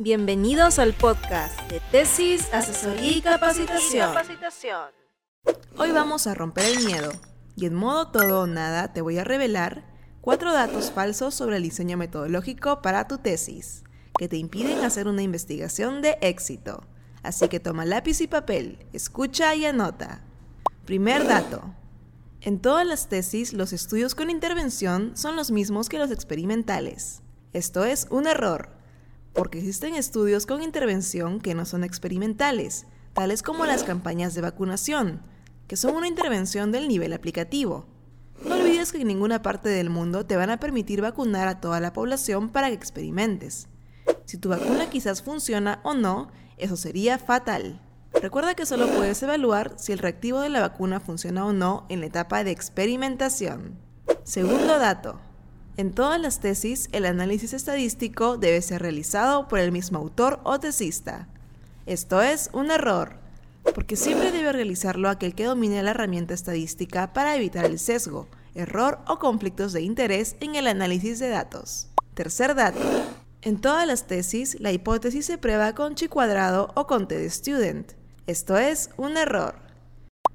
Bienvenidos 0.00 0.78
al 0.78 0.92
podcast 0.92 1.60
de 1.68 1.80
Tesis, 1.90 2.54
Asesoría 2.54 3.16
y 3.16 3.20
Capacitación. 3.20 4.12
Hoy 5.76 5.90
vamos 5.90 6.28
a 6.28 6.34
romper 6.34 6.66
el 6.66 6.84
miedo 6.84 7.10
y 7.56 7.66
en 7.66 7.74
modo 7.74 8.06
todo 8.06 8.42
o 8.42 8.46
nada 8.46 8.92
te 8.92 9.00
voy 9.00 9.18
a 9.18 9.24
revelar 9.24 9.82
cuatro 10.20 10.52
datos 10.52 10.92
falsos 10.92 11.34
sobre 11.34 11.56
el 11.56 11.64
diseño 11.64 11.96
metodológico 11.96 12.80
para 12.80 13.08
tu 13.08 13.18
tesis 13.18 13.82
que 14.16 14.28
te 14.28 14.36
impiden 14.36 14.84
hacer 14.84 15.08
una 15.08 15.22
investigación 15.22 16.00
de 16.00 16.16
éxito. 16.20 16.84
Así 17.24 17.48
que 17.48 17.58
toma 17.58 17.84
lápiz 17.84 18.20
y 18.20 18.28
papel, 18.28 18.86
escucha 18.92 19.56
y 19.56 19.64
anota. 19.64 20.20
Primer 20.84 21.26
dato. 21.26 21.74
En 22.40 22.60
todas 22.60 22.86
las 22.86 23.08
tesis, 23.08 23.52
los 23.52 23.72
estudios 23.72 24.14
con 24.14 24.30
intervención 24.30 25.16
son 25.16 25.34
los 25.34 25.50
mismos 25.50 25.88
que 25.88 25.98
los 25.98 26.12
experimentales. 26.12 27.20
Esto 27.52 27.84
es 27.84 28.06
un 28.10 28.28
error, 28.28 28.77
porque 29.38 29.58
existen 29.58 29.94
estudios 29.94 30.46
con 30.46 30.64
intervención 30.64 31.38
que 31.38 31.54
no 31.54 31.64
son 31.64 31.84
experimentales, 31.84 32.86
tales 33.12 33.44
como 33.44 33.66
las 33.66 33.84
campañas 33.84 34.34
de 34.34 34.40
vacunación, 34.40 35.22
que 35.68 35.76
son 35.76 35.94
una 35.94 36.08
intervención 36.08 36.72
del 36.72 36.88
nivel 36.88 37.12
aplicativo. 37.12 37.86
No 38.44 38.56
olvides 38.56 38.90
que 38.90 39.00
en 39.00 39.06
ninguna 39.06 39.40
parte 39.40 39.68
del 39.68 39.90
mundo 39.90 40.26
te 40.26 40.34
van 40.34 40.50
a 40.50 40.58
permitir 40.58 41.02
vacunar 41.02 41.46
a 41.46 41.60
toda 41.60 41.78
la 41.78 41.92
población 41.92 42.48
para 42.48 42.66
que 42.66 42.74
experimentes. 42.74 43.68
Si 44.24 44.38
tu 44.38 44.48
vacuna 44.48 44.90
quizás 44.90 45.22
funciona 45.22 45.78
o 45.84 45.94
no, 45.94 46.32
eso 46.56 46.76
sería 46.76 47.16
fatal. 47.16 47.80
Recuerda 48.20 48.56
que 48.56 48.66
solo 48.66 48.88
puedes 48.88 49.22
evaluar 49.22 49.74
si 49.76 49.92
el 49.92 50.00
reactivo 50.00 50.40
de 50.40 50.48
la 50.48 50.62
vacuna 50.62 50.98
funciona 50.98 51.46
o 51.46 51.52
no 51.52 51.86
en 51.90 52.00
la 52.00 52.06
etapa 52.06 52.42
de 52.42 52.50
experimentación. 52.50 53.78
Segundo 54.24 54.80
dato. 54.80 55.27
En 55.78 55.92
todas 55.92 56.20
las 56.20 56.40
tesis, 56.40 56.88
el 56.90 57.04
análisis 57.04 57.52
estadístico 57.52 58.36
debe 58.36 58.60
ser 58.62 58.82
realizado 58.82 59.46
por 59.46 59.60
el 59.60 59.70
mismo 59.70 60.00
autor 60.00 60.40
o 60.42 60.58
tesista. 60.58 61.28
Esto 61.86 62.20
es 62.20 62.50
un 62.52 62.72
error, 62.72 63.12
porque 63.76 63.94
siempre 63.94 64.32
debe 64.32 64.50
realizarlo 64.50 65.08
aquel 65.08 65.36
que 65.36 65.44
domine 65.44 65.80
la 65.84 65.92
herramienta 65.92 66.34
estadística 66.34 67.12
para 67.12 67.36
evitar 67.36 67.64
el 67.64 67.78
sesgo, 67.78 68.26
error 68.56 68.98
o 69.06 69.20
conflictos 69.20 69.72
de 69.72 69.82
interés 69.82 70.34
en 70.40 70.56
el 70.56 70.66
análisis 70.66 71.20
de 71.20 71.28
datos. 71.28 71.86
Tercer 72.14 72.56
dato. 72.56 72.80
En 73.42 73.60
todas 73.60 73.86
las 73.86 74.08
tesis, 74.08 74.58
la 74.58 74.72
hipótesis 74.72 75.26
se 75.26 75.38
prueba 75.38 75.76
con 75.76 75.94
chi 75.94 76.08
cuadrado 76.08 76.72
o 76.74 76.88
con 76.88 77.06
t 77.06 77.16
de 77.16 77.30
student. 77.30 77.92
Esto 78.26 78.58
es 78.58 78.90
un 78.96 79.16
error, 79.16 79.54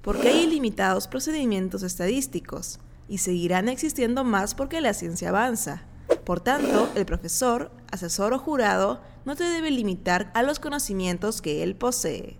porque 0.00 0.28
hay 0.28 0.44
ilimitados 0.44 1.06
procedimientos 1.08 1.82
estadísticos 1.82 2.80
y 3.08 3.18
seguirán 3.18 3.68
existiendo 3.68 4.24
más 4.24 4.54
porque 4.54 4.80
la 4.80 4.94
ciencia 4.94 5.28
avanza. 5.28 5.82
Por 6.24 6.40
tanto, 6.40 6.90
el 6.94 7.06
profesor, 7.06 7.70
asesor 7.90 8.32
o 8.32 8.38
jurado 8.38 9.00
no 9.24 9.36
te 9.36 9.44
debe 9.44 9.70
limitar 9.70 10.30
a 10.34 10.42
los 10.42 10.58
conocimientos 10.58 11.40
que 11.40 11.62
él 11.62 11.76
posee. 11.76 12.36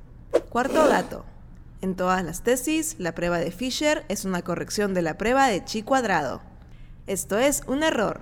Cuarto 0.50 0.86
dato. 0.88 1.24
En 1.82 1.94
todas 1.94 2.24
las 2.24 2.42
tesis, 2.42 2.96
la 2.98 3.14
prueba 3.14 3.38
de 3.38 3.50
Fisher 3.50 4.04
es 4.08 4.24
una 4.24 4.42
corrección 4.42 4.94
de 4.94 5.02
la 5.02 5.18
prueba 5.18 5.46
de 5.46 5.64
chi 5.64 5.82
cuadrado. 5.82 6.40
Esto 7.06 7.38
es 7.38 7.62
un 7.66 7.82
error, 7.82 8.20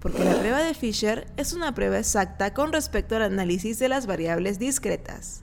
porque 0.00 0.24
la 0.24 0.38
prueba 0.38 0.62
de 0.62 0.74
Fisher 0.74 1.26
es 1.36 1.52
una 1.52 1.74
prueba 1.74 1.98
exacta 1.98 2.54
con 2.54 2.72
respecto 2.72 3.16
al 3.16 3.22
análisis 3.22 3.78
de 3.78 3.88
las 3.88 4.06
variables 4.06 4.58
discretas. 4.58 5.42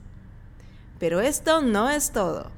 Pero 0.98 1.20
esto 1.20 1.60
no 1.62 1.90
es 1.90 2.12
todo. 2.12 2.50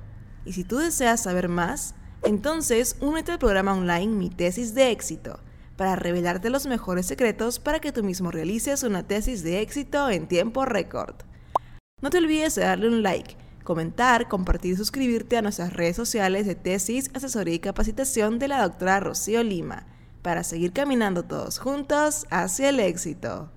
Y 0.44 0.52
si 0.52 0.64
tú 0.64 0.78
deseas 0.78 1.22
saber 1.22 1.48
más, 1.48 1.94
entonces, 2.24 2.96
únete 3.00 3.32
al 3.32 3.38
programa 3.38 3.74
online 3.74 4.14
Mi 4.14 4.30
Tesis 4.30 4.74
de 4.74 4.90
Éxito 4.90 5.40
para 5.76 5.96
revelarte 5.96 6.50
los 6.50 6.66
mejores 6.66 7.06
secretos 7.06 7.58
para 7.58 7.80
que 7.80 7.92
tú 7.92 8.02
mismo 8.02 8.30
realices 8.30 8.82
una 8.82 9.06
tesis 9.06 9.42
de 9.42 9.60
éxito 9.60 10.08
en 10.08 10.28
tiempo 10.28 10.64
récord. 10.64 11.16
No 12.00 12.10
te 12.10 12.18
olvides 12.18 12.54
de 12.54 12.62
darle 12.62 12.88
un 12.88 13.02
like, 13.02 13.36
comentar, 13.64 14.28
compartir 14.28 14.72
y 14.72 14.76
suscribirte 14.76 15.36
a 15.36 15.42
nuestras 15.42 15.72
redes 15.72 15.96
sociales 15.96 16.46
de 16.46 16.54
tesis, 16.54 17.10
asesoría 17.14 17.54
y 17.54 17.58
capacitación 17.58 18.38
de 18.38 18.48
la 18.48 18.62
doctora 18.62 19.00
Rocío 19.00 19.42
Lima 19.42 19.86
para 20.22 20.44
seguir 20.44 20.72
caminando 20.72 21.24
todos 21.24 21.58
juntos 21.58 22.26
hacia 22.30 22.70
el 22.70 22.80
éxito. 22.80 23.50